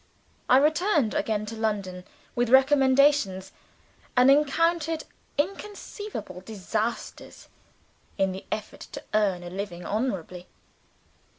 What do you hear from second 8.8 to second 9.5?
to earn